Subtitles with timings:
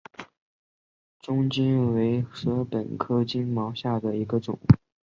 [1.19, 4.59] 棕茅为禾本科金茅属下的一个种。